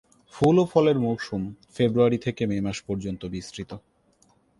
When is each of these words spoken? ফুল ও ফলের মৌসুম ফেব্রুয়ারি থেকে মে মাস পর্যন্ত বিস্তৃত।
ফুল 0.33 0.55
ও 0.59 0.65
ফলের 0.65 0.97
মৌসুম 0.99 1.41
ফেব্রুয়ারি 1.75 2.17
থেকে 2.17 2.41
মে 2.45 2.57
মাস 2.61 2.77
পর্যন্ত 2.87 3.21
বিস্তৃত। 3.25 3.71